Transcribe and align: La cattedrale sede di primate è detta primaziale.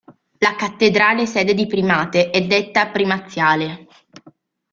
La 0.39 0.55
cattedrale 0.55 1.27
sede 1.27 1.53
di 1.53 1.67
primate 1.67 2.31
è 2.31 2.41
detta 2.47 2.87
primaziale. 2.89 3.85